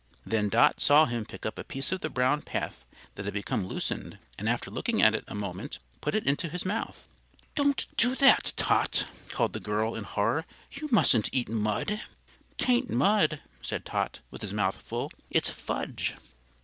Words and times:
Then 0.25 0.49
Dot 0.49 0.79
saw 0.81 1.05
him 1.05 1.25
pick 1.27 1.45
up 1.45 1.59
a 1.59 1.63
piece 1.63 1.91
of 1.91 1.99
the 2.01 2.09
brown 2.09 2.41
path 2.41 2.87
that 3.13 3.25
had 3.25 3.35
become 3.35 3.67
loosened, 3.67 4.17
and 4.39 4.49
after 4.49 4.71
looking 4.71 4.99
at 4.99 5.13
it 5.13 5.23
a 5.27 5.35
moment 5.35 5.77
put 6.01 6.15
it 6.15 6.25
into 6.25 6.49
his 6.49 6.65
mouth. 6.65 7.03
"Don't 7.53 7.85
do 7.97 8.15
that, 8.15 8.51
Tot!" 8.55 9.05
called 9.29 9.53
the 9.53 9.59
girl, 9.59 9.93
in 9.93 10.05
horror. 10.05 10.47
"You 10.71 10.89
mustn't 10.91 11.29
eat 11.31 11.47
mud." 11.49 12.01
"T'ain't 12.57 12.89
mud," 12.89 13.41
said 13.61 13.85
Tot, 13.85 14.21
with 14.31 14.41
his 14.41 14.53
mouth 14.55 14.77
full. 14.81 15.11
"It's 15.29 15.51
fudge." 15.51 16.15